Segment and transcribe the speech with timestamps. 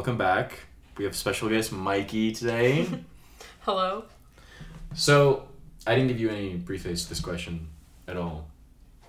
[0.00, 0.60] Welcome back.
[0.96, 2.86] We have special guest Mikey today.
[3.60, 4.04] Hello.
[4.94, 5.46] so,
[5.86, 7.68] I didn't give you any preface to this question
[8.08, 8.48] at all,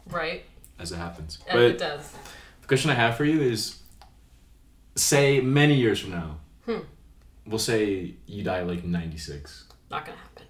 [0.10, 0.44] Right.
[0.80, 1.40] as it happens.
[1.48, 2.12] And it does.
[2.60, 3.78] the question I have for you is
[4.98, 6.80] say many years from now, Hmm.
[7.46, 9.64] we'll say you die like 96.
[9.90, 10.44] Not gonna happen.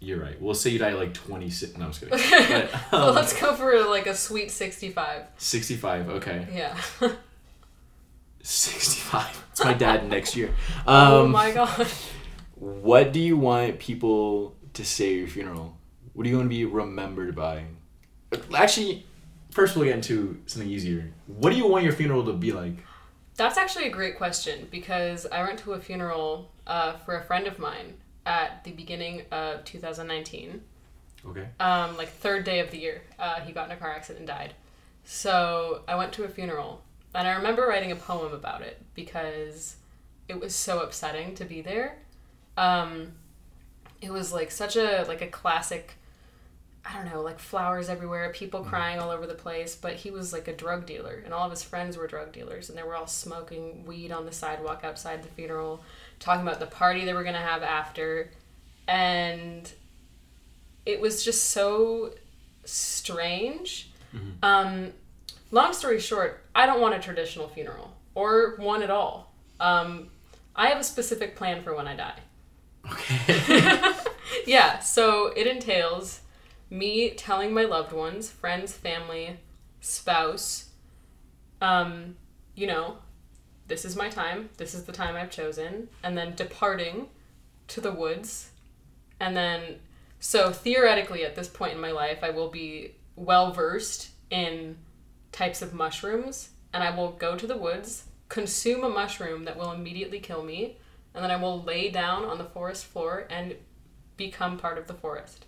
[0.00, 0.40] You're right.
[0.40, 1.76] We'll say you die like 26.
[1.76, 2.18] No, I'm just kidding.
[2.72, 5.24] But, well, um, let's go for like a sweet 65.
[5.36, 6.48] 65, okay.
[6.54, 6.74] Yeah.
[8.44, 9.46] 65.
[9.52, 10.48] It's my dad next year.
[10.86, 11.86] Um, oh my god.
[12.56, 15.76] What do you want people to say at your funeral?
[16.12, 17.64] What do you want to be remembered by?
[18.54, 19.06] Actually,
[19.50, 21.12] first we'll get into something easier.
[21.26, 22.76] What do you want your funeral to be like?
[23.36, 27.46] That's actually a great question because I went to a funeral uh, for a friend
[27.46, 27.94] of mine
[28.26, 30.60] at the beginning of 2019.
[31.26, 31.46] Okay.
[31.58, 33.00] um, like third day of the year.
[33.18, 34.54] Uh, he got in a car accident and died.
[35.04, 36.82] So I went to a funeral,
[37.14, 39.76] and I remember writing a poem about it because
[40.28, 41.98] it was so upsetting to be there.
[42.56, 43.12] Um,
[44.00, 45.94] it was like such a like a classic.
[46.86, 49.74] I don't know, like flowers everywhere, people crying all over the place.
[49.74, 52.68] But he was like a drug dealer, and all of his friends were drug dealers,
[52.68, 55.82] and they were all smoking weed on the sidewalk outside the funeral,
[56.20, 58.30] talking about the party they were gonna have after,
[58.86, 59.72] and
[60.84, 62.12] it was just so
[62.64, 63.90] strange.
[64.42, 64.92] Um,
[65.54, 69.32] long story short, I don't want a traditional funeral or one at all.
[69.60, 70.08] Um,
[70.54, 72.18] I have a specific plan for when I die.
[72.90, 73.80] Okay.
[74.46, 76.20] Yeah, so it entails
[76.70, 79.38] me telling my loved ones, friends, family,
[79.80, 80.70] spouse,
[81.60, 82.16] um,
[82.54, 82.98] you know,
[83.66, 87.08] this is my time, this is the time I've chosen, and then departing
[87.68, 88.50] to the woods.
[89.20, 89.76] And then,
[90.20, 94.76] so theoretically, at this point in my life, I will be well versed in
[95.34, 99.72] types of mushrooms, and I will go to the woods, consume a mushroom that will
[99.72, 100.76] immediately kill me,
[101.12, 103.56] and then I will lay down on the forest floor and
[104.16, 105.44] become part of the forest.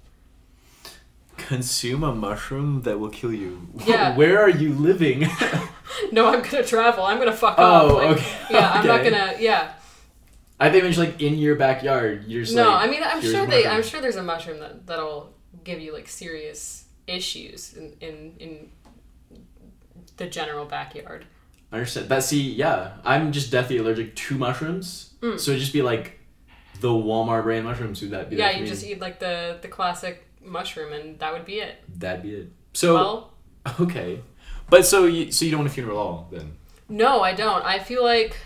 [1.36, 3.69] Consume a mushroom that will kill you.
[3.86, 4.16] Yeah.
[4.16, 5.28] Where are you living?
[6.12, 7.04] No, I'm gonna travel.
[7.04, 7.92] I'm gonna fuck Oh, off.
[7.94, 9.34] Like, okay, Yeah, I'm not gonna.
[9.38, 9.72] Yeah.
[10.58, 12.24] I think it's like in your backyard.
[12.26, 13.66] You're just No, like, I mean, I'm sure they.
[13.66, 15.32] I'm sure there's a mushroom that that'll
[15.64, 18.70] give you like serious issues in in, in
[20.16, 21.27] the general backyard.
[21.72, 22.09] I understand.
[22.09, 25.15] That see, yeah, I'm just deathly allergic to mushrooms.
[25.21, 25.38] Mm.
[25.38, 26.19] So it'd just be like
[26.81, 28.00] the Walmart brand mushrooms.
[28.03, 28.37] Would that be?
[28.37, 28.69] Yeah, you me?
[28.69, 31.82] just eat like the the classic mushroom, and that would be it.
[31.99, 32.53] That'd be it.
[32.72, 33.32] So well,
[33.81, 34.21] okay,
[34.71, 36.56] but so you so you don't want a funeral at all then?
[36.88, 37.65] no, I don't.
[37.65, 38.37] I feel like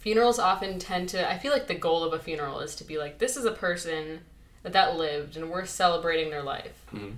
[0.00, 1.30] funerals often tend to.
[1.30, 3.52] I feel like the goal of a funeral is to be like, this is a
[3.52, 4.20] person
[4.64, 6.84] that that lived, and we're celebrating their life.
[6.92, 7.14] Mhm.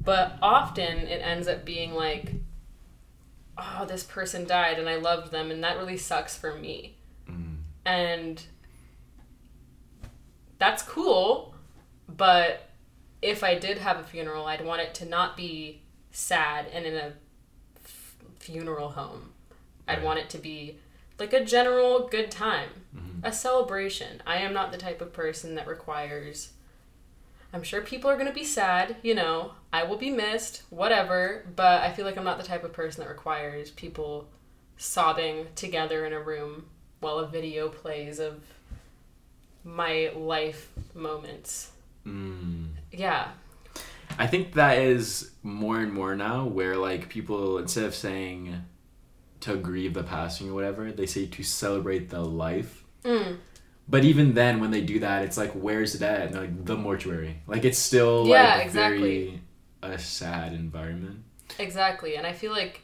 [0.00, 2.34] But often it ends up being like,
[3.58, 6.96] oh, this person died, and I loved them, and that really sucks for me.
[7.28, 7.58] Mm.
[7.84, 8.42] And
[10.58, 11.54] that's cool,
[12.08, 12.68] but
[13.22, 16.94] if I did have a funeral, I'd want it to not be sad and in
[16.94, 17.12] a
[17.84, 19.32] f- funeral home.
[19.86, 20.04] I'd Right.
[20.04, 20.78] want it to be
[21.18, 23.20] like a general good time, Mhm.
[23.24, 24.22] a celebration.
[24.26, 26.53] I am not the type of person that requires.
[27.54, 31.46] I'm sure people are going to be sad, you know, I will be missed, whatever,
[31.54, 34.26] but I feel like I'm not the type of person that requires people
[34.76, 36.66] sobbing together in a room
[36.98, 38.40] while a video plays of
[39.62, 41.70] my life moments.
[42.04, 42.70] Mm.
[42.90, 43.28] Yeah.
[44.18, 48.62] I think that is more and more now where like people instead of saying
[49.40, 52.82] to grieve the passing or whatever, they say to celebrate the life.
[53.04, 53.36] Mm.
[53.88, 56.22] But even then, when they do that, it's like, where's it at?
[56.28, 57.42] And like the mortuary.
[57.46, 59.00] Like it's still Yeah, like exactly.
[59.26, 59.40] very
[59.94, 61.22] a sad environment.
[61.58, 62.16] Exactly.
[62.16, 62.80] And I feel like,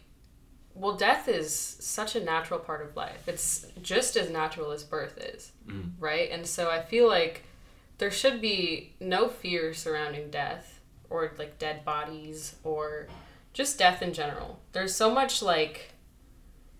[0.74, 3.26] well, death is such a natural part of life.
[3.26, 5.92] It's just as natural as birth is, Mm.
[5.98, 6.30] right?
[6.30, 7.44] And so I feel like
[7.98, 13.08] there should be no fear surrounding death or like dead bodies or
[13.52, 14.60] just death in general.
[14.72, 15.92] There's so much like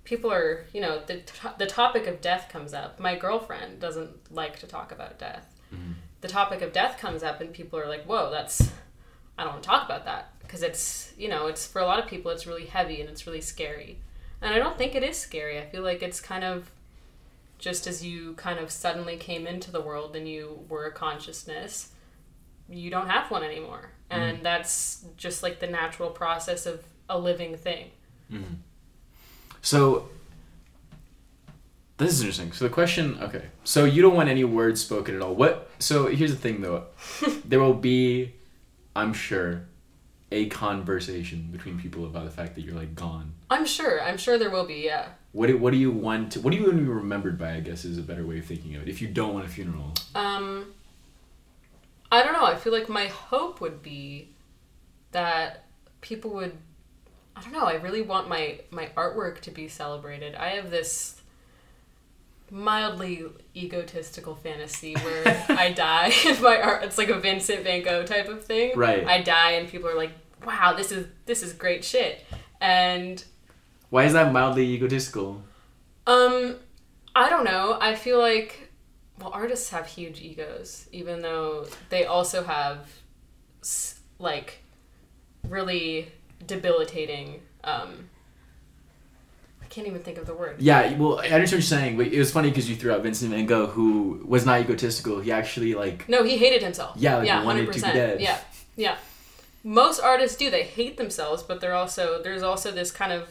[0.05, 2.99] people are, you know, the, to- the topic of death comes up.
[2.99, 5.47] My girlfriend doesn't like to talk about death.
[5.75, 5.95] Mhm.
[6.21, 8.71] The topic of death comes up, and people are like, whoa, that's,
[9.39, 10.33] I don't want to talk about that.
[10.41, 13.27] Because it's, you know, it's for a lot of people, it's really heavy and it's
[13.27, 13.99] really scary.
[14.43, 15.59] And I don't think it is scary.
[15.59, 16.71] I feel like it's kind of
[17.59, 21.91] just as you kind of suddenly came into the world and you were a consciousness,
[22.69, 23.93] you don't have one anymore.
[24.11, 27.91] And that's just like the natural process of a living thing.
[28.33, 28.57] Mm.
[29.63, 30.09] So
[31.99, 32.53] this is interesting.
[32.53, 33.45] So the question, okay.
[33.65, 35.35] So you don't want any words spoken at all.
[35.35, 35.71] What?
[35.79, 36.85] So here's the thing, though.
[37.45, 38.33] there will be,
[38.97, 39.63] I'm sure,
[40.33, 43.33] a conversation between people about the fact that you're like gone.
[43.51, 44.03] I'm sure.
[44.03, 44.77] I'm sure there will be.
[44.85, 45.09] Yeah.
[45.33, 46.33] What do, what do you want?
[46.33, 47.53] To, what do you want to be remembered by?
[47.55, 48.89] I guess is a better way of thinking of it.
[48.89, 50.73] If you don't want a funeral, Um,
[52.11, 52.45] I don't know.
[52.45, 54.31] I feel like my hope would be
[55.13, 55.65] that
[56.01, 56.57] people would.
[57.41, 57.65] I don't know.
[57.65, 60.35] I really want my my artwork to be celebrated.
[60.35, 61.21] I have this
[62.51, 63.25] mildly
[63.57, 66.85] egotistical fantasy where I die and my art.
[66.85, 68.77] It's like a Vincent Van Gogh type of thing.
[68.77, 69.07] Right.
[69.07, 70.13] I die and people are like,
[70.45, 72.27] "Wow, this is this is great shit,"
[72.61, 73.25] and
[73.89, 75.43] why is that mildly egotistical?
[76.07, 76.57] Um,
[77.15, 77.79] I don't know.
[77.81, 78.71] I feel like
[79.19, 82.87] well, artists have huge egos, even though they also have
[84.19, 84.59] like
[85.49, 86.13] really
[86.47, 87.41] debilitating.
[87.65, 88.09] Um,
[89.63, 90.57] I can't even think of the word.
[90.61, 93.03] Yeah, well, I understand what you're saying, but it was funny because you threw out
[93.03, 95.21] Vincent Van Gogh, who was not egotistical.
[95.21, 96.97] He actually like No, he hated himself.
[96.99, 98.21] Yeah, like, yeah, wanted to be dead.
[98.21, 98.39] Yeah,
[98.77, 98.97] yeah.
[99.63, 100.51] Most artists do.
[100.51, 103.29] They hate themselves, but they're also there's also this kind of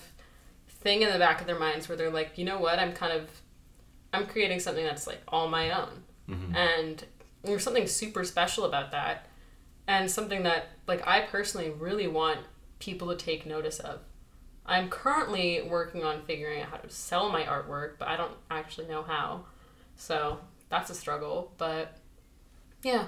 [0.67, 2.79] thing in the back of their minds where they're like, you know what?
[2.79, 3.29] I'm kind of
[4.13, 6.55] I'm creating something that's like all my own, Mhm.
[6.55, 7.03] and
[7.43, 9.27] there's something super special about that,
[9.87, 12.39] and something that like I personally really want
[12.79, 13.99] people to take notice of.
[14.65, 18.87] I'm currently working on figuring out how to sell my artwork, but I don't actually
[18.87, 19.45] know how.
[19.95, 20.39] So
[20.69, 21.97] that's a struggle, but
[22.83, 23.07] yeah,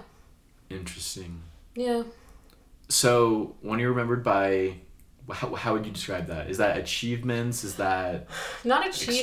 [0.70, 1.42] interesting.
[1.76, 2.04] yeah.
[2.90, 4.76] So when you're remembered by,
[5.32, 6.50] how, how would you describe that?
[6.50, 7.64] Is that achievements?
[7.64, 8.28] Is that
[8.66, 9.20] Not achievements,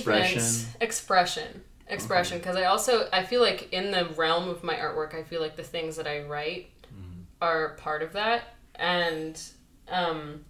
[0.80, 0.80] Expression.
[0.80, 1.62] expression.
[1.88, 2.38] Expression.
[2.38, 5.56] Because I also, I feel like in the realm of my artwork, I feel like
[5.56, 7.22] the things that I write mm-hmm.
[7.42, 8.54] are part of that.
[8.76, 9.40] And
[9.90, 10.44] um,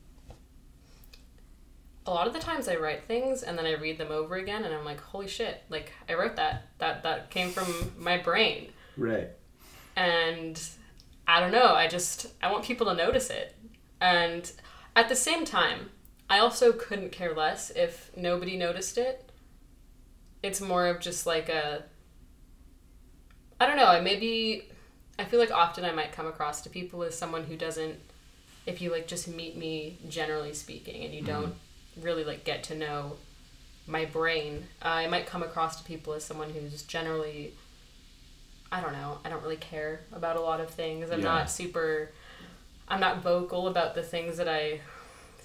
[2.06, 4.64] a lot of the times I write things and then I read them over again
[4.64, 6.69] and I'm like, holy shit, like I wrote that.
[6.79, 8.69] That, that came from my brain.
[8.96, 9.29] right?
[9.99, 10.61] and
[11.26, 13.56] I don't know, I just I want people to notice it.
[14.00, 14.50] And
[14.94, 15.90] at the same time,
[16.31, 19.31] I also couldn't care less if nobody noticed it.
[20.43, 21.85] It's more of just like a
[23.61, 24.69] I don't know, I maybe
[25.19, 27.99] I feel like often I might come across to people as someone who doesn't
[28.69, 31.55] if you like just meet me generally speaking and you don't
[32.00, 33.17] really like get to know
[33.87, 37.55] my brain, uh, I might come across to people as someone who's generally
[38.70, 39.19] I don't know.
[39.25, 41.11] I don't really care about a lot of things.
[41.11, 41.25] I'm Yeah.
[41.25, 42.11] not super.
[42.87, 44.81] I'm not vocal about the things that I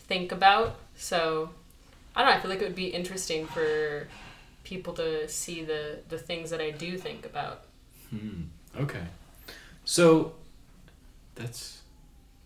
[0.10, 0.76] think about.
[0.98, 1.50] So
[2.16, 2.38] I don't know.
[2.38, 4.08] I feel like it would be interesting for
[4.66, 7.64] people to see the the things that I do think about.
[8.10, 8.44] Hmm.
[8.78, 9.06] Okay.
[9.86, 10.34] So
[11.36, 11.83] that's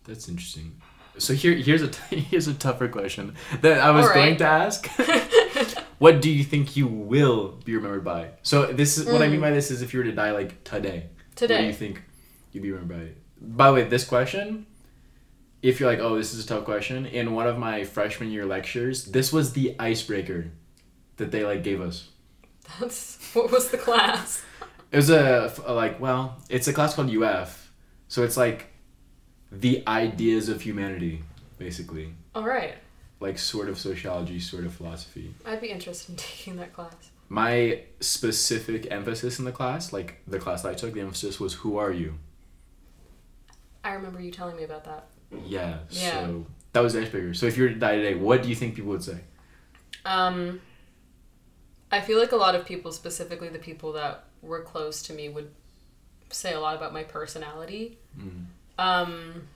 [0.07, 0.81] that's interesting.
[1.17, 4.13] So here here's a t- here's a tougher question that I was right.
[4.15, 4.87] going to ask.
[5.97, 8.29] what do you think you will be remembered by?
[8.43, 10.63] So this is what I mean by this is if you were to die like
[10.63, 11.07] today.
[11.35, 11.55] Today.
[11.55, 12.01] What do you think
[12.51, 13.21] you'd be remembered by?
[13.39, 14.65] By the way, this question,
[15.61, 18.45] if you're like, oh, this is a tough question, in one of my freshman year
[18.45, 20.51] lectures, this was the icebreaker
[21.17, 22.09] that they like gave us.
[22.79, 24.43] That's what was the class?
[24.91, 27.71] It was a, a like well, it's a class called UF,
[28.07, 28.67] so it's like
[29.51, 31.23] the ideas of humanity,
[31.57, 32.75] basically, All right.
[33.19, 35.33] like sort of sociology, sort of philosophy.
[35.45, 36.93] I'd be interested in taking that class.
[37.29, 41.55] My specific emphasis in the class, like the class that I took, the emphasis was
[41.55, 42.15] who are you?
[43.83, 45.07] I remember you telling me about that.
[45.45, 45.79] Yeah.
[45.89, 46.11] Yeah.
[46.11, 47.33] So that was the icebreaker.
[47.33, 49.17] So if you were to die today, what do you think people would say?
[50.05, 50.61] Um,
[51.91, 55.29] I feel like a lot of people, specifically the people that were close to me,
[55.29, 55.51] would
[56.29, 57.97] say a lot about my personality.
[58.17, 58.45] Mm.
[58.77, 59.47] Um,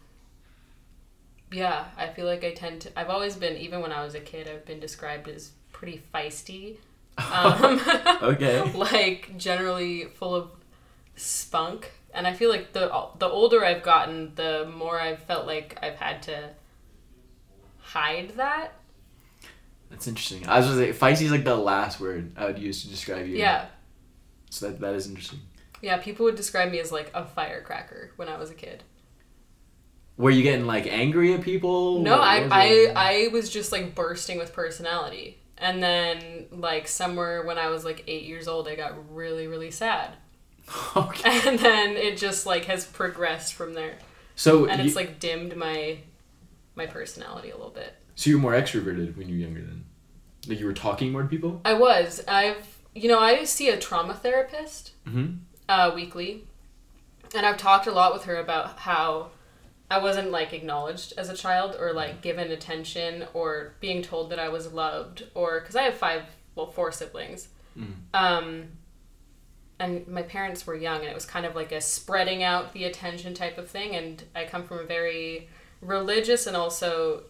[1.52, 3.00] yeah, I feel like I tend to.
[3.00, 6.78] I've always been, even when I was a kid, I've been described as pretty feisty.
[7.18, 7.80] Um,
[8.22, 8.72] Okay.
[8.76, 10.50] like generally full of
[11.16, 12.88] spunk, and I feel like the
[13.20, 16.50] the older I've gotten, the more I've felt like I've had to
[17.80, 18.74] hide that.
[19.90, 20.48] That's interesting.
[20.48, 23.28] I was gonna say feisty is like the last word I would use to describe
[23.28, 23.36] you.
[23.38, 23.66] Yeah,
[24.50, 25.40] So that that is interesting.
[25.82, 25.98] yeah.
[25.98, 28.84] People would describe me as like a firecracker when I was a kid.
[30.22, 32.00] Were you getting like angry at people?
[32.02, 32.94] No, What I, was I?
[32.96, 35.38] I was just like bursting with personality.
[35.58, 39.72] And then like somewhere when I was like 8 years old, I got really really
[39.72, 40.12] sad.
[40.96, 41.40] okay.
[41.50, 43.96] And then it just like has progressed from there.
[44.36, 45.98] So And you, it's like dimmed my
[46.76, 47.94] my personality a little bit.
[48.16, 49.84] so you were more extroverted when you were younger then.
[50.48, 51.62] Like you were talking more to people.
[51.66, 52.24] I was.
[52.28, 55.28] I've you know, I see a trauma therapist Mm-hmm.
[55.70, 56.46] uh, weekly,
[57.36, 59.32] and I've talked a lot with her about how
[59.92, 64.40] I wasn't like acknowledged as a child or like given attention or being told that
[64.40, 66.24] I was loved or because I have five,
[66.56, 67.50] well, four siblings.
[67.78, 67.94] Mm.
[68.14, 68.64] Um,
[69.80, 72.86] and my parents were young, and it was kind of like a spreading out the
[72.86, 73.96] attention type of thing.
[73.96, 75.50] And I come from a very
[75.82, 77.24] religious and also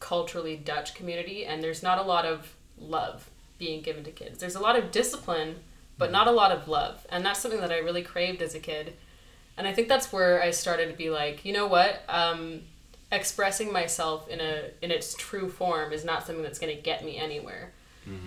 [0.00, 4.38] culturally Dutch community, and there's not a lot of love being given to kids.
[4.38, 5.56] There's a lot of discipline,
[5.98, 8.60] but not a lot of love, and that's something that I really craved as a
[8.60, 8.94] kid.
[9.58, 12.02] And I think that's where I started to be like, you know what?
[12.08, 12.62] Um,
[13.10, 17.04] expressing myself in a in its true form is not something that's going to get
[17.04, 17.72] me anywhere.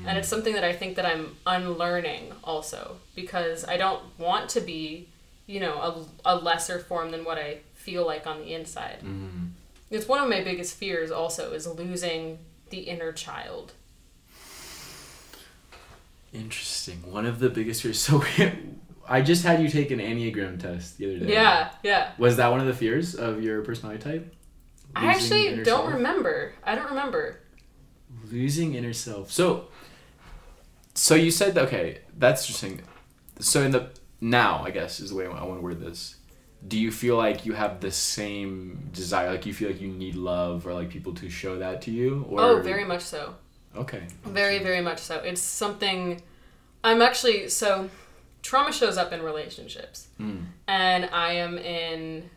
[0.06, 4.62] And it's something that I think that I'm unlearning also because I don't want to
[4.62, 5.08] be,
[5.48, 8.98] you know, a, a lesser form than what I feel like on the inside.
[9.02, 9.52] Mm.
[9.90, 12.40] It's one of my biggest fears also is losing
[12.72, 13.72] the inner child.
[16.34, 17.10] Interesting.
[17.10, 18.00] One of the biggest fears.
[18.10, 18.24] So
[19.12, 21.34] I just had you take an Enneagram test the other day.
[21.34, 22.12] Yeah, yeah.
[22.20, 24.36] Was that one of the fears of your personality type?
[24.96, 25.94] I actually don't self?
[25.94, 26.54] remember.
[26.64, 27.40] I don't remember.
[28.32, 29.32] Losing inner self.
[29.32, 29.68] So,
[30.94, 32.00] so you said okay.
[32.18, 32.82] That's interesting.
[33.40, 33.90] So in the
[34.22, 36.16] now, I guess is the way I want to word this.
[36.68, 39.32] Do you feel like you have the same desire?
[39.32, 42.26] Like you feel like you need love or like people to show that to you?
[42.30, 43.36] Or Oh, very much so.
[43.76, 44.04] okay.
[44.26, 45.16] Very, very much so.
[45.20, 46.22] It's something
[46.84, 47.90] I'm actually so
[48.42, 50.08] trauma shows up in relationships.
[50.20, 50.46] Mm.
[50.68, 52.30] And I am in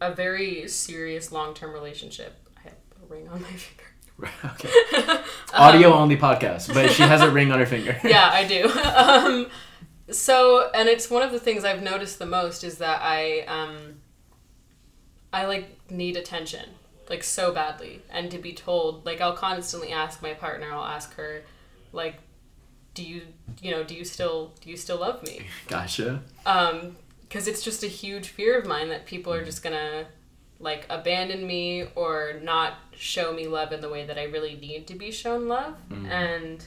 [0.00, 2.36] a very serious long-term relationship.
[2.56, 3.84] I have a ring on my finger.
[4.44, 4.70] okay.
[5.52, 7.98] Audio only podcast, but she has a ring on her finger.
[8.04, 8.68] yeah, I do.
[8.68, 9.46] um,
[10.10, 14.00] so, and it's one of the things I've noticed the most is that I, um,
[15.32, 16.68] I like need attention,
[17.08, 21.14] like so badly, and to be told, like I'll constantly ask my partner, I'll ask
[21.14, 21.42] her,
[21.92, 22.16] like,
[22.94, 23.22] do you,
[23.60, 25.42] you know, do you still, do you still love me?
[25.68, 26.22] Gotcha.
[26.46, 30.06] Um, because it's just a huge fear of mine that people are just gonna
[30.60, 34.86] like abandon me or not show me love in the way that I really need
[34.86, 35.74] to be shown love.
[35.90, 36.08] Mm.
[36.08, 36.64] And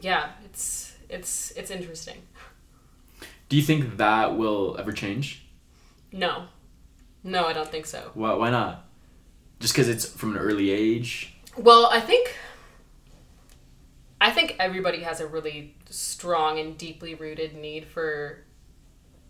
[0.00, 2.22] yeah, it's it's it's interesting.
[3.48, 5.46] Do you think that will ever change?
[6.10, 6.46] No,
[7.22, 8.10] no, I don't think so.
[8.14, 8.84] Why, why not?
[9.60, 11.34] Just because it's from an early age?
[11.56, 12.34] Well, I think
[14.24, 18.38] I think everybody has a really strong and deeply rooted need for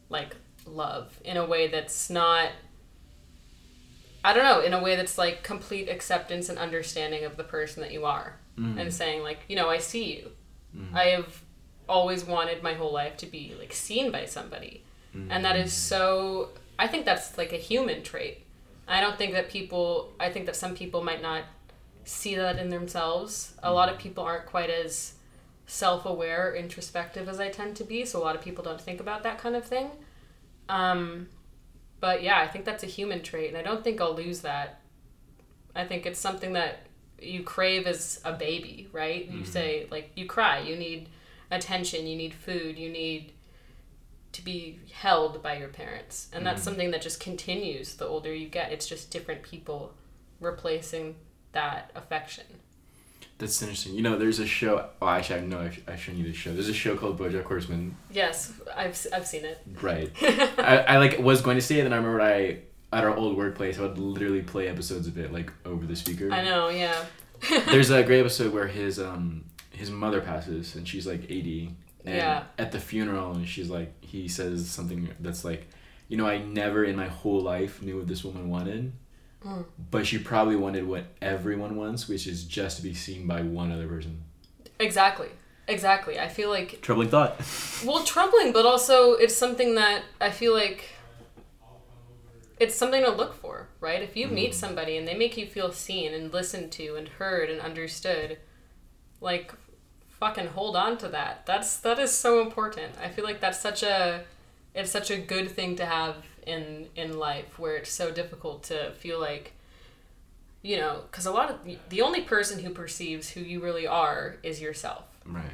[0.09, 0.37] like
[0.67, 2.51] love in a way that's not
[4.25, 7.83] I don't know, in a way that's like complete acceptance and understanding of the person
[7.83, 8.81] that you are Mm.
[8.81, 10.31] and saying like, you know, I see you.
[10.77, 10.95] Mm.
[10.95, 11.43] I have
[11.89, 14.85] always wanted my whole life to be like seen by somebody.
[15.31, 18.45] And that is so I think that's like a human trait.
[18.87, 21.43] I don't think that people I think that some people might not
[22.05, 23.55] see that in themselves.
[23.63, 25.15] A lot of people aren't quite as
[25.67, 29.01] self-aware or introspective as I tend to be, so a lot of people don't think
[29.01, 29.91] about that kind of thing.
[30.69, 31.29] Um
[32.01, 34.81] but yeah, I think that's a human trait and I don't think I'll lose that.
[35.75, 36.81] I think it's something that
[37.19, 39.31] you crave as a baby, right?
[39.31, 41.09] You say like you cry, you need
[41.51, 43.33] attention, you need food, you need
[44.33, 46.29] to be held by your parents.
[46.33, 48.73] And that's something that just continues the older you get.
[48.73, 49.95] It's just different people
[50.41, 51.15] replacing
[51.55, 52.45] that affection.
[53.39, 53.95] That's interesting.
[53.95, 54.89] You know, there's a show.
[55.03, 56.53] Oh, actually, I know I've, shown you this show.
[56.53, 57.97] There's a show called BoJack Horseman.
[58.13, 59.61] Yes, I've, I've seen it.
[59.83, 60.11] Right.
[60.23, 62.59] I, I like was going to say it, and I remember I
[62.95, 66.31] at our old workplace I would literally play episodes of it like over the speaker.
[66.33, 67.05] I know, yeah.
[67.67, 72.15] There's a great episode where his um his mother passes and she's like 80 and
[72.15, 72.45] Yeah.
[72.57, 75.67] at the funeral and she's like he says something that's like
[76.09, 78.93] you know I never in my whole life knew what this woman wanted
[79.45, 79.65] Mm.
[79.91, 83.71] but she probably wanted what everyone wants which is just to be seen by one
[83.71, 84.23] other person
[84.81, 85.29] Exactly.
[85.69, 86.19] Exactly.
[86.19, 87.41] I feel like troubling thought
[87.85, 90.91] well troubling but also it's something that i feel like
[92.61, 95.73] it's something to look for right if you meet somebody and they make you feel
[95.73, 98.39] seen and listened to and heard and understood
[99.21, 99.53] like
[100.09, 103.83] fucking hold on to that that's that is so important i feel like that's such
[103.83, 104.23] a
[104.75, 108.93] it's such a good thing to have in in life where it's so difficult to
[108.99, 109.53] feel like
[110.63, 111.59] you know because a lot of
[111.89, 115.51] the only person who perceives who you really are is yourself right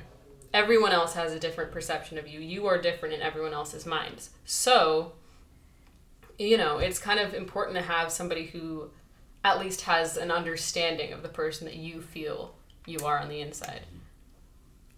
[0.52, 2.40] everyone else has a different perception of you.
[2.40, 4.30] You are different in everyone else's minds.
[4.44, 5.12] So,
[6.38, 8.90] you know, it's kind of important to have somebody who
[9.44, 12.54] at least has an understanding of the person that you feel
[12.86, 13.82] you are on the inside.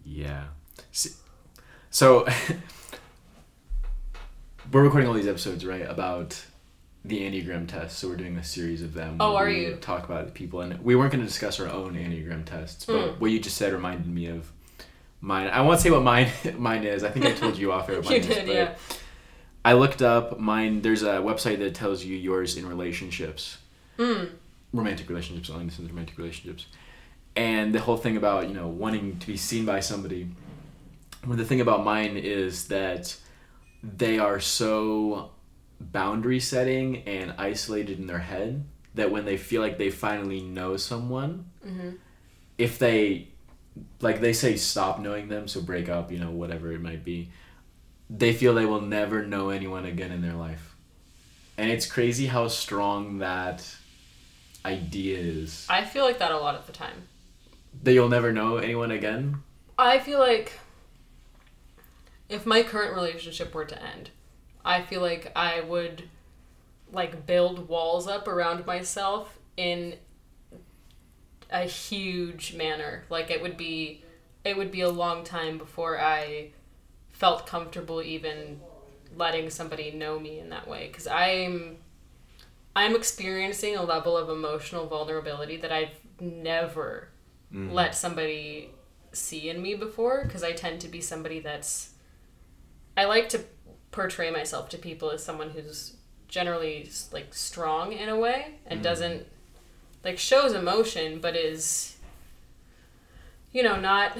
[0.03, 0.45] Yeah.
[1.89, 2.27] So
[4.73, 6.43] we're recording all these episodes, right, about
[7.05, 7.99] the Enneagram test.
[7.99, 9.17] So we're doing a series of them.
[9.19, 9.75] Oh, are we you?
[9.75, 13.19] Talk about people, and we weren't going to discuss our own Enneagram tests, but Mm.
[13.19, 14.51] what you just said reminded me of
[15.21, 15.47] mine.
[15.47, 17.03] I won't say what mine mine is.
[17.03, 18.01] I think I told you off air.
[18.01, 18.75] what You mine is, did, but yeah.
[19.65, 20.81] I looked up mine.
[20.81, 23.57] There's a website that tells you yours in relationships
[23.99, 24.29] Mm.
[24.73, 26.65] romantic relationships, only this is romantic relationships,
[27.35, 30.29] and the whole thing about you know wanting to be seen by somebody.
[31.27, 33.15] Well, the thing about mine is that
[33.83, 35.31] they are so
[35.79, 40.77] boundary setting and isolated in their head that when they feel like they finally know
[40.77, 41.91] someone, Mm-hmm.
[42.57, 43.29] if they
[44.01, 47.31] like they say stop knowing them, so break up, you know, whatever it might be,
[48.09, 50.75] they feel they will never know anyone again in their life.
[51.57, 53.65] And it's crazy how strong that
[54.65, 55.65] idea is.
[55.69, 57.03] I feel like that a lot of the time.
[57.83, 59.37] That you'll never know anyone again.
[59.77, 60.59] I feel like
[62.33, 64.09] if my current relationship were to end,
[64.65, 66.09] I feel like I would
[66.91, 69.95] like build walls up around myself in
[71.49, 73.03] a huge manner.
[73.09, 74.03] Like it would be
[74.43, 76.49] it would be a long time before I
[77.11, 78.59] felt comfortable even
[79.15, 81.77] letting somebody know me in that way cuz I'm
[82.75, 87.09] I'm experiencing a level of emotional vulnerability that I've never
[87.53, 87.71] mm.
[87.71, 88.71] let somebody
[89.11, 91.92] see in me before because I tend to be somebody that's
[92.95, 93.41] I like to
[93.91, 95.95] portray myself to people as someone who's
[96.27, 99.27] generally like strong in a way and doesn't
[100.03, 101.95] like shows emotion but is
[103.51, 104.17] you know not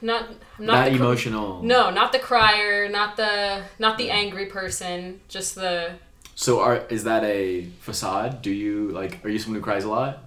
[0.00, 0.28] not
[0.58, 1.62] I'm Not, the emotional.
[1.62, 5.92] no not the crier not the not the angry person just the
[6.34, 8.40] So are is that a facade?
[8.40, 10.24] Do you like are you someone who cries a lot?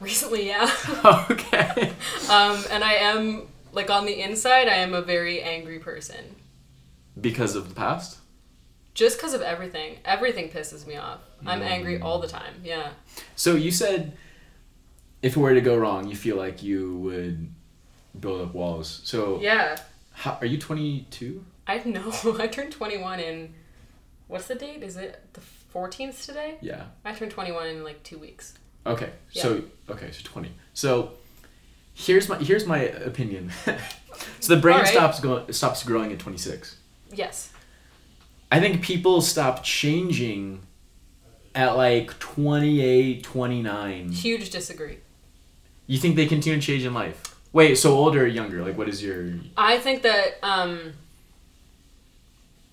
[0.00, 0.70] recently yeah
[1.30, 1.92] okay.
[2.30, 6.36] um and I am like on the inside I am a very angry person
[7.20, 8.18] Because of the past?
[8.94, 12.04] just because of everything everything pisses me off i'm angry mm.
[12.04, 12.90] all the time yeah
[13.34, 14.16] So you said
[15.20, 17.48] if it were to go wrong, you feel like you would
[18.20, 19.00] build up walls.
[19.04, 19.76] So yeah
[20.12, 21.44] how, are you 22?
[21.66, 23.54] i know i turned 21 in
[24.28, 25.40] what's the date is it the
[25.74, 26.84] 14th today Yeah.
[27.04, 28.54] i turned 21 in like two weeks
[28.86, 29.10] Okay.
[29.32, 30.52] So okay, so 20.
[30.74, 31.12] So
[31.94, 33.50] here's my here's my opinion.
[34.40, 34.92] so the brain Alright.
[34.92, 36.76] stops going stops growing at 26.
[37.12, 37.50] yes
[38.52, 40.60] I think people stop changing
[41.54, 44.08] at like 28, 29.
[44.10, 44.98] huge disagree
[45.86, 47.34] You think they continue to change in life?
[47.52, 48.62] Wait, so older or younger?
[48.64, 50.92] Like what is your i think that um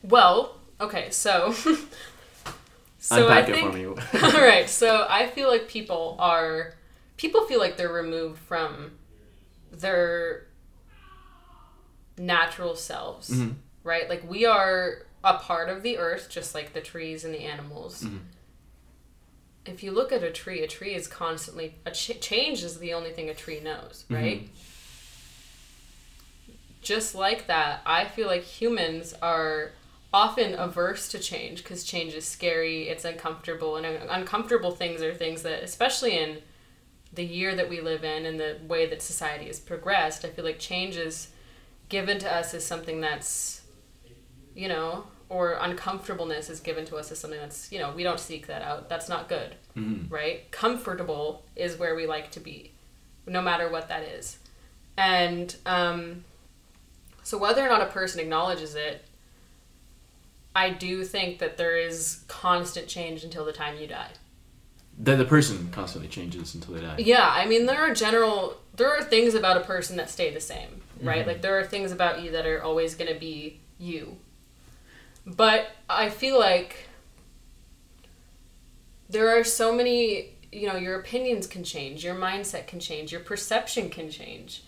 [0.04, 1.52] well okay so
[3.00, 3.86] so unpack I it think, for me?
[4.24, 6.74] All right, so I feel like people are
[7.18, 8.92] people feel like they're removed from
[9.72, 10.48] their
[12.18, 13.56] natural selves, Mhm.
[13.84, 14.08] right?
[14.10, 18.04] Like we are a part of the earth just like the trees and the animals.
[18.04, 18.20] Mhm.
[19.66, 22.94] If you look at a tree, a tree is constantly a ch- change is the
[22.94, 24.50] only thing a tree knows, right?
[26.82, 29.72] Just like that, I feel like humans are
[30.14, 35.44] often averse to change because change is scary, it's uncomfortable, and uncomfortable things are things
[35.44, 36.42] that, especially in
[37.14, 40.46] the year that we live in and the way that society has progressed, I feel
[40.46, 41.30] like change is
[41.90, 43.62] given to us as something that's,
[44.56, 48.20] you know, or uncomfortableness is given to us as something that's, you know, we don't
[48.20, 48.90] seek that out.
[48.90, 50.10] That's not good, Mhm.
[50.12, 50.50] right?
[50.52, 52.72] Comfortable is where we like to be,
[53.26, 54.40] no matter what that is.
[54.98, 56.26] And um,
[57.24, 59.06] so, whether or not a person acknowledges it,
[60.54, 64.12] I do think that there is constant change until the time you die.
[65.04, 66.96] Then the person constantly changes until they die.
[67.00, 70.40] Yeah, I mean, there are general, there are things about a person that stay the
[70.40, 71.24] same, right?
[71.24, 71.28] Mhm.
[71.28, 74.18] Like, there are things about you that are always going to be you.
[75.26, 76.88] But I feel like
[79.10, 83.22] there are so many, you know, your opinions can change, your mindset can change, your
[83.22, 84.64] perception can change.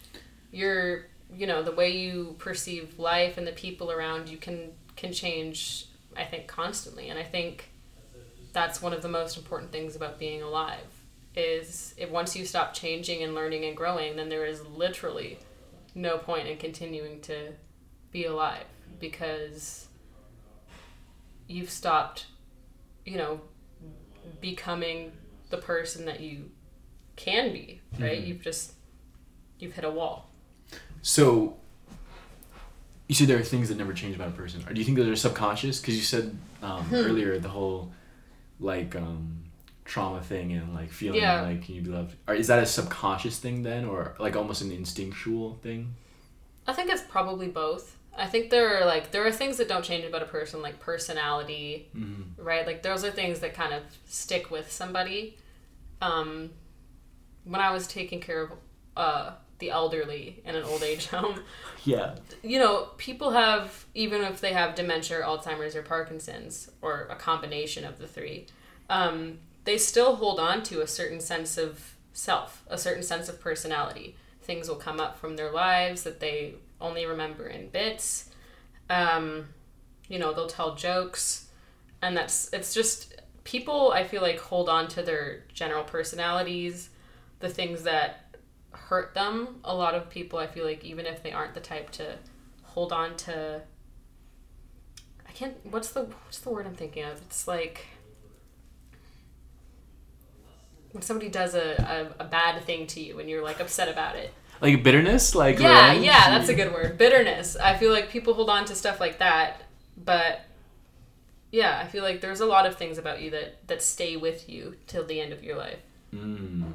[0.52, 5.14] Your, you know, the way you perceive life and the people around you can can
[5.14, 7.10] change, I think, constantly.
[7.10, 7.70] And I think
[8.54, 10.86] that's one of the most important things about being alive
[11.36, 15.40] is if once you stop changing and learning and growing, then there is literally
[15.96, 17.52] no point in continuing to
[18.12, 18.66] be alive
[19.00, 19.88] because
[21.48, 22.28] you've stopped,
[23.06, 23.42] you know,
[24.40, 25.12] becoming
[25.50, 26.50] the person that you
[27.16, 28.22] can be, right?
[28.22, 28.28] Mhm.
[28.28, 28.74] You've just
[29.60, 30.30] you've hit a wall.
[31.02, 31.58] So,
[33.08, 34.64] you said there are things that never change about a person.
[34.68, 35.80] Or do you think those are subconscious?
[35.80, 36.96] Because you said um, Hmm.
[36.96, 37.92] earlier the whole
[38.60, 39.44] like um,
[39.86, 41.42] trauma thing and like feeling Yeah.
[41.42, 42.16] like can you be loved.
[42.28, 45.96] Or is that a subconscious thing then, or like almost an instinctual thing?
[46.68, 47.98] I think it's probably both.
[48.18, 50.80] I think there are like there are things that don't change about a person like
[50.80, 52.42] personality, Mm-hmm.
[52.44, 52.66] right?
[52.66, 55.38] Like those are things that kind of stick with somebody.
[56.02, 56.52] Um,
[57.44, 58.52] when I was taking care of
[58.96, 61.40] uh, the elderly in an old age home,
[61.86, 62.16] Yeah.
[62.42, 67.86] you know, people have even if they have dementia, Alzheimer's, or Parkinson's, or a combination
[67.86, 68.48] of the three,
[68.90, 73.40] um, they still hold on to a certain sense of self, a certain sense of
[73.40, 74.16] personality.
[74.42, 78.30] Things will come up from their lives that they only remember in bits.
[78.90, 79.48] Um,
[80.10, 81.48] you know, they'll tell jokes,
[82.02, 86.90] and that's it's just people I feel like hold on to their general personalities,
[87.40, 88.23] the things that
[88.74, 89.60] hurt them.
[89.64, 92.18] A lot of people I feel like even if they aren't the type to
[92.64, 93.62] hold on to
[95.28, 97.22] I can't what's the what's the word I'm thinking of?
[97.22, 97.88] It's like
[100.92, 104.16] when somebody does a, a, a bad thing to you and you're like upset about
[104.16, 104.32] it.
[104.62, 106.06] Like bitterness, like Yeah, revenge?
[106.06, 106.98] yeah, that's a good word.
[106.98, 107.58] Bitterness.
[107.58, 109.64] I feel like people hold on to stuff like that,
[109.98, 110.42] but
[111.52, 114.48] yeah, I feel like there's a lot of things about you that that stay with
[114.48, 115.80] you till the end of your life.
[116.14, 116.72] Mm.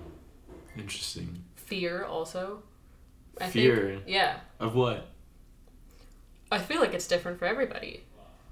[0.76, 1.44] Interesting.
[1.68, 2.62] Fear also.
[3.40, 3.88] I Fear?
[3.90, 4.40] Think, yeah.
[4.58, 5.06] Of what?
[6.50, 8.04] I feel like it's different for everybody.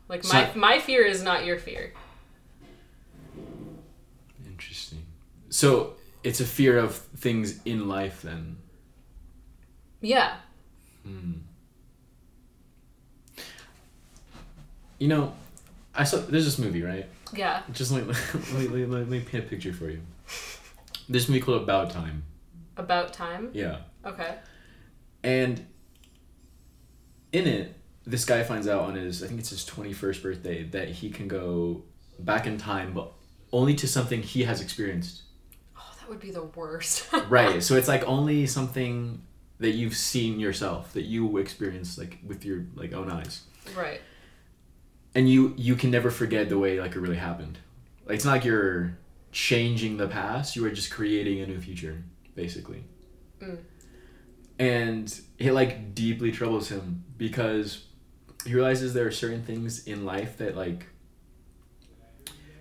[0.08, 1.92] Like So- my my fear is not your fear.
[4.46, 5.02] Interesting.
[5.48, 8.56] So it's a fear of things in life then.
[10.00, 10.36] Yeah.
[11.04, 11.32] Hmm.
[14.98, 15.32] You know,
[15.94, 17.06] I saw there's this movie, right?
[17.34, 17.62] Yeah.
[17.72, 18.14] Just let me,
[18.54, 20.00] let let let me paint a picture for you.
[21.08, 22.24] This movie called About Time.
[22.76, 23.50] About time.
[23.52, 23.78] Yeah.
[24.04, 24.36] Okay.
[25.22, 25.66] And
[27.32, 27.74] in it,
[28.06, 31.26] this guy finds out on his, I think it's his 21st birthday, that he can
[31.28, 31.84] go
[32.18, 33.12] back in time, but
[33.52, 35.22] only to something he has experienced.
[35.76, 37.06] Oh, that would be the worst.
[37.28, 37.62] Right.
[37.62, 39.22] So it's like only something
[39.58, 43.42] that you've seen yourself, that you experienced like with your like own eyes.
[43.76, 44.00] right.
[45.14, 47.58] And you you can never forget the way like it really happened.
[48.04, 48.98] Like it's not like you're
[49.32, 52.04] changing the past, you are just creating a new future,
[52.36, 52.84] basically.
[53.40, 53.58] Mm.
[54.58, 57.84] And it like deeply troubles him because
[58.46, 60.86] he realizes there are certain things in life that like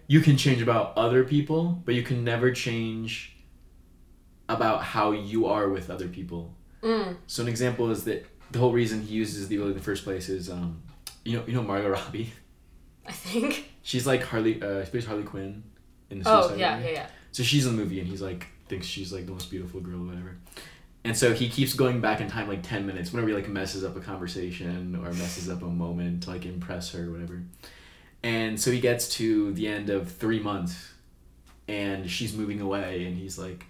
[0.08, 3.38] you can change about other people, but you can never change
[4.48, 6.56] about how you are with other people.
[6.84, 7.18] Mm.
[7.28, 10.04] So an example is that the whole reason he uses the ability in the first
[10.04, 10.82] place is um
[11.24, 12.32] you know you know Margot Robbie.
[13.08, 13.72] I think.
[13.84, 15.64] She's like Harley uh she plays Harley Quinn
[16.10, 16.88] in the Oh Suicide yeah, Movie.
[16.90, 17.08] yeah, yeah.
[17.32, 20.02] So she's in the movie and he's like thinks she's like the most beautiful girl
[20.02, 20.38] or whatever.
[21.04, 23.84] And so he keeps going back in time like ten minutes whenever he like messes
[23.84, 27.44] up a conversation or messes up a moment to like impress her or whatever.
[28.24, 30.94] And so he gets to the end of three months
[31.68, 33.66] and she's moving away and he's like,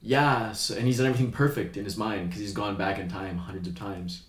[0.00, 3.08] Yeah, so, and he's done everything perfect in his mind because he's gone back in
[3.08, 4.22] time hundreds of times.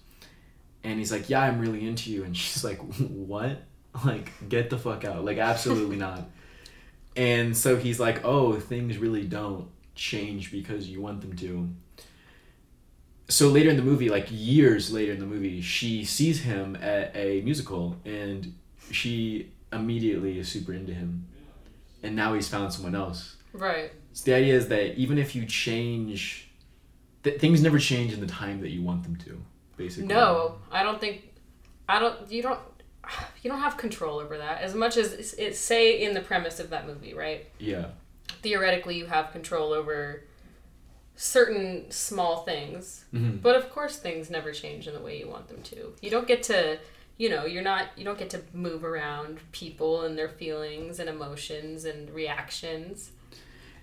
[0.84, 3.62] And he's like, Yeah, I'm really into you and she's like, What?
[4.04, 5.24] Like, get the fuck out.
[5.24, 6.28] Like absolutely not.
[7.16, 11.70] And so he's like, oh, things really don't change because you want them to.
[13.28, 17.14] So later in the movie, like years later in the movie, she sees him at
[17.14, 18.56] a musical and
[18.90, 21.28] she immediately is super into him.
[22.04, 23.36] And now he's found someone else.
[23.52, 23.92] Right.
[24.14, 26.50] So the idea is that even if you change,
[27.24, 29.42] th- things never change in the time that you want them to,
[29.76, 30.08] basically.
[30.08, 31.24] No, I don't think.
[31.90, 32.32] I don't.
[32.32, 32.60] You don't.
[33.42, 36.60] You don't have control over that as much as it's, it's say in the premise
[36.60, 37.48] of that movie, right?
[37.58, 37.86] Yeah.
[38.48, 40.24] Theoretically, you have control over
[41.18, 43.42] certain small things, Mhm.
[43.42, 45.94] but of course, things never change in the way you want them to.
[46.02, 46.78] You don't get to.
[47.18, 47.88] You know, you're not.
[47.98, 53.12] You don't get to move around people and their feelings and emotions and reactions.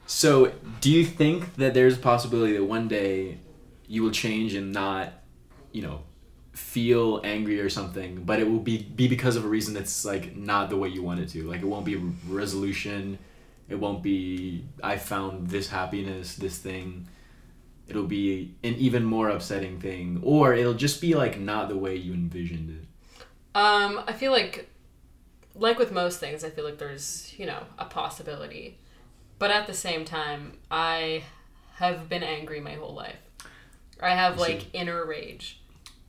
[0.07, 3.37] So, do you think that there's a possibility that one day
[3.87, 5.13] you will change and not,
[5.73, 6.05] you know,
[6.53, 10.35] feel angry or something, but it will be be because of a reason that's like
[10.35, 11.43] not the way you want it to.
[11.43, 11.97] Like it won't be
[12.29, 13.19] resolution.
[13.69, 17.09] It won't be I found this happiness, this thing.
[17.87, 21.97] It'll be an even more upsetting thing, or it'll just be like not the way
[21.97, 22.87] you envisioned it.
[23.59, 24.71] Um, I feel like,
[25.55, 28.79] like with most things, I feel like there's you know a possibility,
[29.39, 31.25] but at the same time, I
[31.77, 33.17] have been angry my whole life.
[34.01, 34.69] I have I like see.
[34.73, 35.61] inner rage.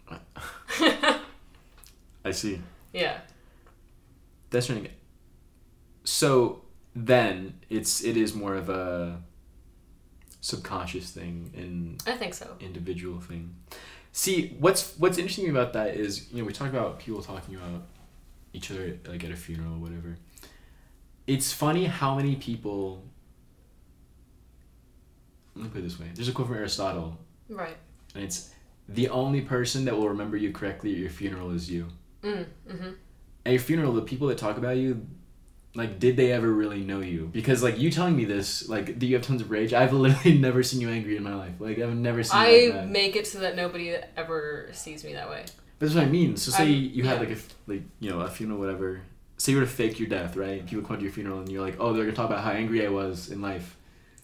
[0.79, 2.61] I see.
[2.93, 3.19] yeah.
[4.49, 4.91] That's to get.
[6.03, 6.64] So
[6.95, 9.21] then it's it is more of a
[10.41, 12.55] subconscious thing and I think so.
[12.59, 13.55] individual thing.
[14.11, 17.83] See, what's what's interesting about that is you know we talk about people talking about
[18.53, 20.17] each other like at a funeral or whatever.
[21.27, 23.03] It's funny how many people.
[25.55, 27.17] Let me put it this way: There's a quote from Aristotle,
[27.49, 27.75] Right.
[28.13, 28.51] and it's
[28.87, 31.87] the only person that will remember you correctly at your funeral is you.
[32.21, 32.89] Mm, mm-hmm.
[33.45, 35.05] at your funeral, the people that talk about you,
[35.75, 37.29] like, did they ever really know you?
[37.31, 39.73] Because like you telling me this, like, do you have tons of rage?
[39.73, 41.53] I've literally never seen you angry in my life.
[41.59, 45.13] Like, I've never seen you I like make it so that nobody ever sees me
[45.13, 45.43] that way.
[45.77, 46.37] But that's what I mean.
[46.37, 47.27] So say I'm- you had yeah.
[47.27, 49.01] like a like you know a funeral, whatever.
[49.37, 50.65] Say you were to fake your death, right?
[50.65, 52.85] People come to your funeral and you're like, oh, they're gonna talk about how angry
[52.85, 53.75] I was in life.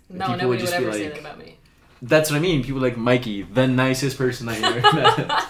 [0.07, 1.57] And No, people nobody would would, just be ever say like- that about me.
[2.01, 2.63] That's what I mean.
[2.63, 5.45] People like Mikey, the nicest person I ever met.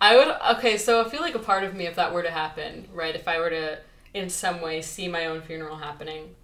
[0.00, 2.30] I would okay, so I feel like a part of me if that were to
[2.30, 3.14] happen, right?
[3.14, 3.78] If I were to
[4.16, 6.34] in some way see my own funeral happening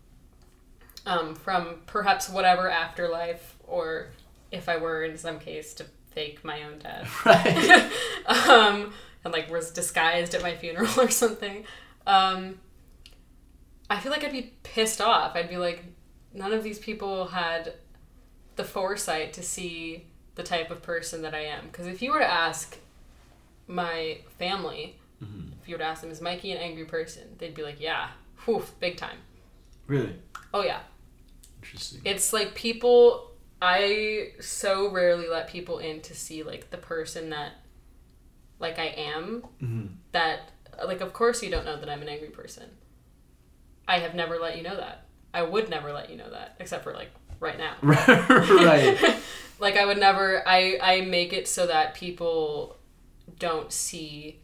[1.06, 4.08] um, from perhaps whatever afterlife, or
[4.50, 7.10] if I were in some case to fake my own death.
[7.26, 7.90] Right.
[8.46, 8.92] um,
[9.24, 11.64] and like was disguised at my funeral or something.
[12.06, 12.60] Um,
[13.88, 15.34] I feel like I'd be pissed off.
[15.34, 15.82] I'd be like,
[16.34, 17.74] none of these people had
[18.56, 20.04] the foresight to see
[20.34, 21.66] the type of person that I am.
[21.66, 22.78] Because if you were to ask
[23.66, 24.96] my family,
[25.60, 27.22] if you were to ask them, is Mikey an angry person?
[27.38, 28.08] They'd be like, yeah,
[28.44, 29.18] whew, big time.
[29.86, 30.16] really
[30.54, 30.80] Oh yeah,
[31.62, 32.00] interesting.
[32.04, 33.30] it's like people.
[33.64, 37.52] I so rarely let people in to see like the person that,
[38.58, 39.42] like I am.
[39.60, 40.50] hmm That
[40.84, 42.64] like of course you don't know that I'm an angry person.
[43.86, 45.06] I have never let you know that.
[45.34, 47.74] I would never let you know that, except for like right now.
[47.82, 48.98] right.
[49.60, 50.46] like I would never.
[50.46, 52.76] I I make it so that people
[53.38, 54.40] don't see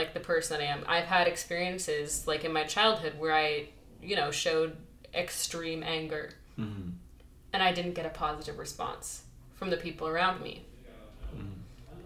[0.00, 0.84] like the person that I am.
[0.88, 3.68] I've had experiences like in my childhood where I,
[4.02, 4.76] you know, showed
[5.14, 6.90] extreme anger hmm
[7.52, 9.24] and I didn't get a positive response
[9.56, 10.64] from the people around me.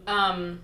[0.07, 0.61] Um,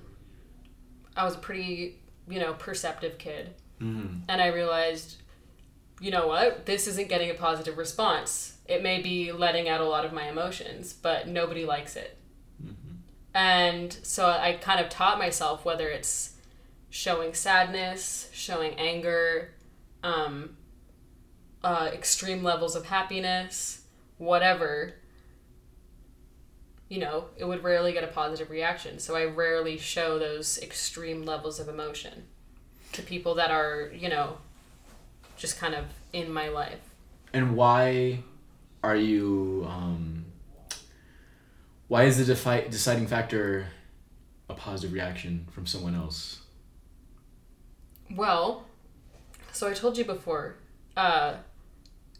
[1.15, 5.17] I was a pretty, you know, perceptive kid, hmm and I realized,
[6.01, 8.57] you know what, this isn't getting a positive response.
[8.67, 12.17] It may be letting out a lot of my emotions, but nobody likes it.
[13.35, 16.35] And so I kind of taught myself whether it's
[16.91, 19.53] showing sadness, showing anger,
[20.03, 20.57] um,
[21.63, 23.83] uh, extreme levels of happiness,
[24.19, 24.95] whatever,
[26.89, 28.99] you know, it would rarely get a positive reaction.
[28.99, 32.25] So I rarely show those extreme levels of emotion
[32.93, 34.39] to people that are, you know,
[35.37, 36.81] just kind of in my life.
[37.33, 38.25] And why
[38.83, 39.67] are you?
[39.69, 40.25] Um,
[41.87, 43.69] why is the defi- deciding factor
[44.49, 46.41] a positive reaction from someone else?
[48.15, 48.67] Well,
[49.53, 50.57] so I told you before,
[50.97, 51.35] uh,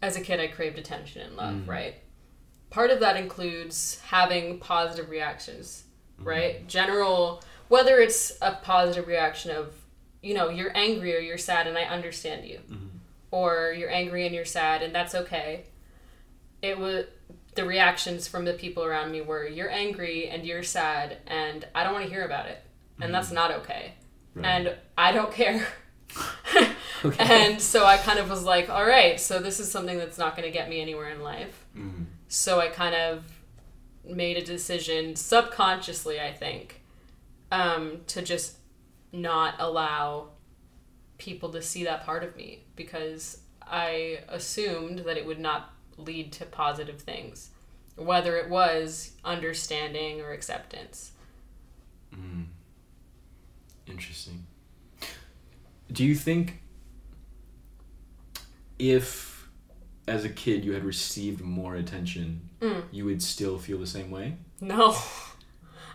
[0.01, 1.67] as a kid, I craved attention and love, mm.
[1.67, 1.95] right?
[2.69, 5.83] Part of that includes having positive reactions,
[6.17, 6.27] mm-hmm.
[6.27, 6.67] right?
[6.67, 9.73] General, whether it's a positive reaction of,
[10.21, 12.97] you know, you're angry or you're sad and I understand you, mm-hmm.
[13.31, 15.65] or you're angry and you're sad and that's okay.
[16.61, 17.05] It was
[17.55, 21.83] the reactions from the people around me were you're angry and you're sad and I
[21.83, 22.63] don't want to hear about it,
[23.01, 23.35] and that's mm-hmm.
[23.35, 23.93] not okay,
[24.35, 24.45] Right.
[24.45, 25.67] and I don't care.
[27.03, 27.47] Okay.
[27.51, 30.35] And so I kind of was like, all right, so this is something that's not
[30.37, 31.65] going to get me anywhere in life.
[31.75, 32.05] Mhm.
[32.27, 33.23] So I kind of
[34.03, 36.81] made a decision subconsciously, I think,
[37.51, 38.57] um, to just
[39.11, 40.29] not allow
[41.17, 46.31] people to see that part of me because I assumed that it would not lead
[46.33, 47.49] to positive things,
[47.95, 51.13] whether it was understanding or acceptance.
[52.13, 52.45] Mm.
[53.87, 54.45] Interesting.
[55.91, 56.61] Do you think
[58.79, 59.47] if,
[60.07, 62.83] as a kid, you had received more attention, Mm.
[62.91, 64.37] you would still feel the same way?
[64.59, 64.91] No.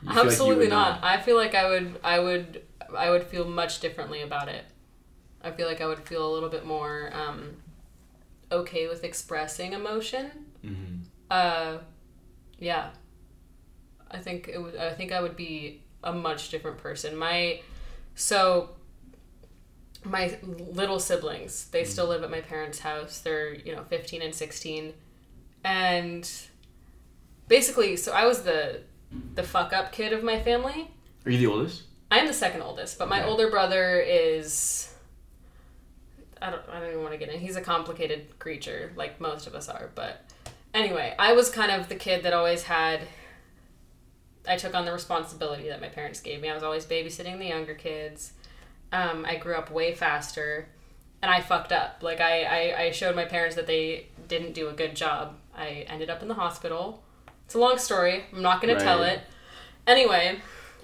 [0.02, 1.02] Feel like Absolutely not.
[1.02, 2.62] I feel like I would I would
[2.94, 4.62] I would feel much differently about it.
[5.42, 7.56] I feel like I would feel a little bit more um,
[8.52, 10.30] okay with expressing emotion.
[10.62, 11.00] Mhm.
[11.30, 11.78] Uh,
[12.59, 12.90] yeah.
[14.11, 14.76] I think it would.
[14.76, 17.16] I think I would be a much different person.
[17.16, 17.62] My
[18.14, 18.76] so
[20.07, 21.87] my little siblings they mm.
[21.87, 23.21] still live at my parents' house.
[23.21, 24.95] They're you know fifteen and sixteen,
[25.64, 26.31] and
[27.49, 28.81] basically, so I was the
[29.35, 30.90] the fuck up kid of my family.
[31.25, 31.83] Are you the oldest?
[32.11, 33.29] I am the second oldest, but my Okay.
[33.29, 34.92] older brother is.
[36.40, 36.62] I don't.
[36.69, 37.40] I don't even want to get in.
[37.40, 39.90] He's a complicated creature, like most of us are.
[39.95, 40.23] But
[40.75, 43.01] anyway, I was kind of the kid that always had.
[44.49, 46.49] I took on the responsibility that my parents gave me.
[46.49, 48.33] I was always babysitting the younger kids.
[48.92, 50.68] Um, I grew up way faster,
[51.22, 51.99] and I fucked up.
[52.03, 55.37] Like I, I, I showed my parents that they didn't do a good job.
[55.57, 57.03] I ended up in the hospital.
[57.44, 58.25] It's a long story.
[58.33, 59.20] I'm not gonna tell it.
[59.87, 60.40] Anyway,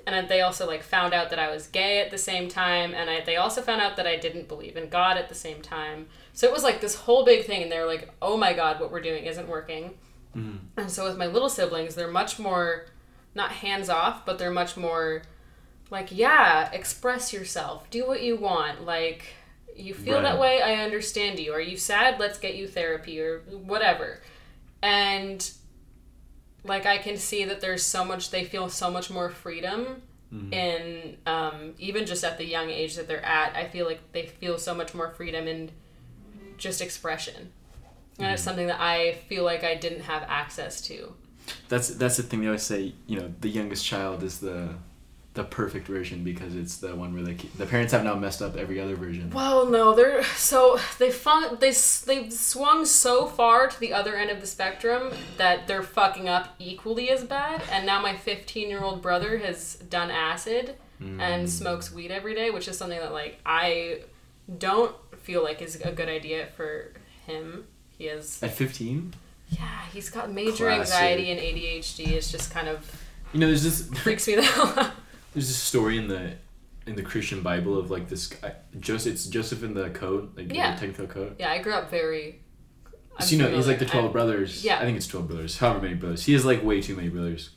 [0.07, 3.11] and they also like found out that I was gay at the same time, and
[3.11, 6.07] I, they also found out that I didn't believe in God at the same time.
[6.33, 8.81] So it was like this whole big thing, and they were like, "Oh my God,
[8.81, 9.95] what we're doing isn't working."
[10.37, 10.59] Mhm.
[10.77, 12.87] And so with my little siblings, they're much more
[13.35, 15.23] not hands off, but they're much more
[15.93, 19.23] like, "Yeah, express yourself, do what you want." Like,
[19.77, 21.53] you feel that way, I understand you.
[21.53, 22.19] Are you sad?
[22.19, 23.41] Let's get you therapy or
[23.73, 24.21] whatever.
[24.83, 25.49] And
[26.65, 30.03] like I can see that there's so much they feel so much more freedom
[30.33, 30.53] Mhm.
[30.53, 33.55] in um, even just at the young age that they're at.
[33.57, 35.71] I feel like they feel so much more freedom in
[36.59, 37.53] just expression,
[38.19, 41.15] and it's something that I feel like I didn't have access to.
[41.69, 42.95] That's that's the thing they always say.
[43.07, 44.75] You know, the youngest child is the
[45.35, 48.43] the perfect version because it's the one where they keep, the parents have now messed
[48.43, 49.31] up every other version.
[49.31, 54.31] Well, no, they're so they fun they they swung so far to the other end
[54.31, 57.63] of the spectrum that they're fucking up equally as bad.
[57.73, 61.21] And now my 15 year old brother has done acid Mm.
[61.21, 64.03] and smokes weed every day, which is something that like I
[64.59, 66.93] don't feel like is a good idea for
[67.27, 67.65] him.
[67.99, 69.13] He is At 15?
[69.49, 70.95] yeah, he's got major Classic.
[70.95, 72.09] anxiety and ADHD.
[72.13, 72.89] It's just kind of
[73.33, 74.93] You know, there's this freaks me the hell out.
[75.33, 76.35] There's this story in the
[76.87, 80.53] in the Christian Bible of like this guy Joseph it's Joseph in the code, like
[80.53, 80.75] Yeah.
[80.75, 81.37] the technical code.
[81.39, 82.41] Yeah, I grew up very.
[83.19, 84.11] I'm so you know, he's like the familiar.
[84.11, 84.65] 12 brothers.
[84.65, 84.79] yeah.
[84.79, 85.59] I think it's 12 brothers.
[85.59, 86.25] However many brothers.
[86.25, 87.51] He has like way too many brothers.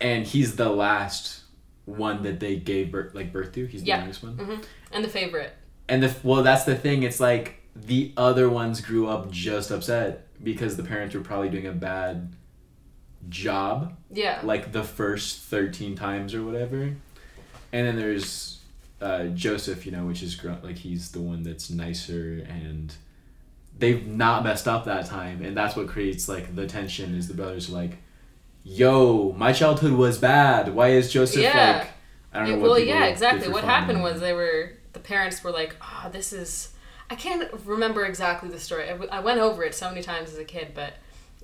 [0.00, 1.40] And he's the last
[1.86, 3.66] one that they gave birth like birth to.
[3.66, 3.98] He's the Yeah.
[3.98, 4.38] youngest one.
[4.40, 5.52] I- and the favorite.
[5.88, 7.02] And the well, that's the thing.
[7.02, 11.66] It's like the other ones grew up just upset because the parents were probably doing
[11.66, 12.34] a bad
[13.28, 14.40] job, Yeah.
[14.42, 16.94] like the first thirteen times or whatever.
[17.72, 18.60] And then there's
[19.00, 22.94] uh, Joseph, you know, which is gr- like he's the one that's nicer and
[23.78, 27.14] they've not messed up that time, and that's what creates like the tension.
[27.14, 27.98] Is the brothers like,
[28.62, 30.74] "Yo, my childhood was bad.
[30.74, 31.78] Why is Joseph Yeah.
[31.78, 31.88] like?"
[32.32, 33.48] I don't Yeah, know what well, yeah, exactly.
[33.48, 36.70] What happened was they were the parents were like, "Oh, this is."
[37.10, 38.84] I can't remember exactly the story.
[38.84, 40.94] I, w- I went over it so many times as a kid, but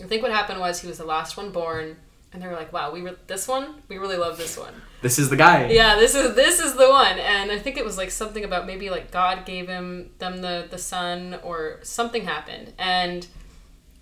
[0.02, 1.96] I think what happened was he was the last one born,
[2.32, 5.18] and they were like, "Wow, we re- this one, we really love this one." this
[5.18, 5.68] is the guy.
[5.70, 8.66] Yeah, this is this is the one, and I think it was like something about
[8.66, 13.26] maybe like God gave him them the the son or something happened, and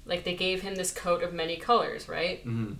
[0.06, 2.44] like they gave him this coat of many colors, right?
[2.46, 2.76] Mhm.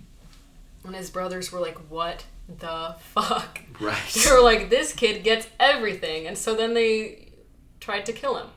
[0.85, 3.97] And his brothers were like, "What the fuck?" Right.
[4.13, 7.31] They were like, "This kid gets everything," and so then they
[7.79, 8.47] tried to kill him,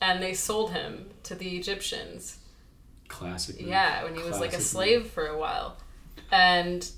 [0.00, 2.38] and they sold him to the Egyptians.
[3.12, 3.56] Classic.
[3.60, 5.76] Yeah, when he was like a slave for a while.
[6.32, 6.88] And,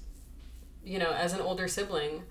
[0.85, 2.23] you know, as an older sibling,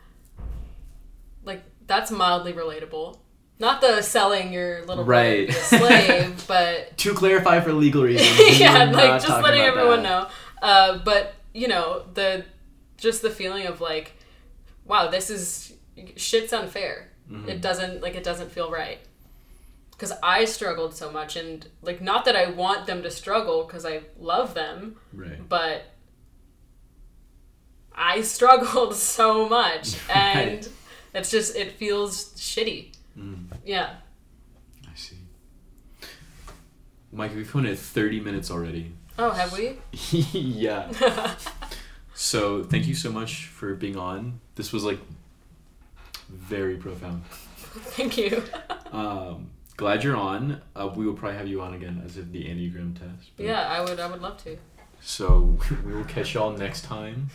[1.43, 3.19] like, that's mildly relatable.
[3.60, 5.52] Not the selling your little Right.
[5.54, 8.60] slave, but To clarify for legal reasons.
[8.60, 10.10] yeah, like just letting everyone that.
[10.10, 10.28] know.
[10.62, 12.46] Uh, but you know, the
[12.98, 14.13] just the feeling of like,
[14.86, 15.74] wow, this is
[16.15, 17.10] shit's unfair.
[17.30, 17.50] Mm-hmm.
[17.50, 19.00] It doesn't like it doesn't feel right.
[20.04, 23.86] Because I struggled so much, and like not that I want them to struggle, because
[23.86, 25.39] I love them, Right.
[25.48, 25.84] but
[27.96, 30.70] I struggled so much, and Right.
[31.13, 32.92] it's just it feels shitty.
[33.18, 33.96] Mm, Yeah.
[34.86, 35.16] I see.
[37.13, 38.92] Mike, we've gone at 30 minutes already.
[39.18, 39.78] Oh, have we?
[40.12, 40.92] yeah.
[42.16, 44.39] So, thank you so much for being on.
[44.56, 45.00] This was like
[46.30, 47.24] very profound.
[47.96, 48.44] Thank you.
[48.92, 50.62] Um, glad you're on.
[50.76, 53.32] Uh, we will probably have you on again as of the Enneagram test.
[53.38, 54.00] but- yeah, I would.
[54.00, 54.58] I would love to.
[55.02, 57.30] So, we will catch y'all next time.